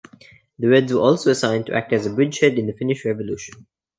[0.57, 3.67] The Reds were also assigned to act as a bridgehead in the Finnish revolution.